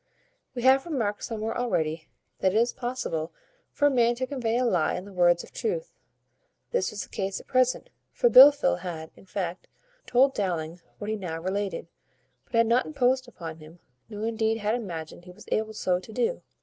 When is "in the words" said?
4.95-5.43